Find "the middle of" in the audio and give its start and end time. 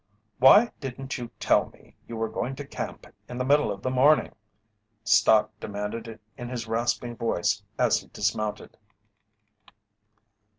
3.37-3.83